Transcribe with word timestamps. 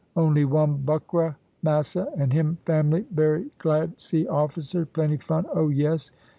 Only 0.15 0.45
one 0.45 0.77
buckra, 0.79 1.35
massa, 1.61 2.07
and 2.17 2.33
him 2.33 2.57
family 2.65 3.05
berry 3.11 3.51
glad 3.59 4.01
see 4.01 4.27
officers; 4.27 4.87
plenty 4.93 5.17
fun, 5.17 5.45
oh 5.53 5.69
yes! 5.69 6.09